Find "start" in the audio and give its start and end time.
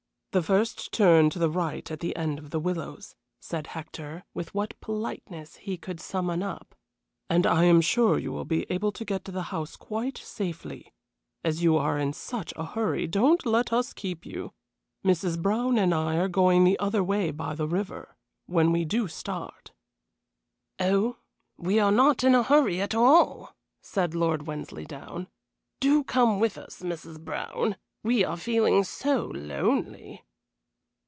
19.09-19.73